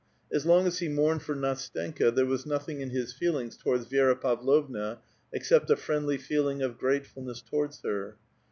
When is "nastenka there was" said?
1.35-2.43